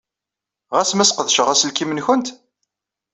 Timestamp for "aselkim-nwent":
1.53-2.27